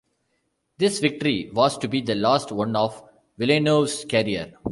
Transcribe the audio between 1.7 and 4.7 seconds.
to be the last one of Villeneuve's career.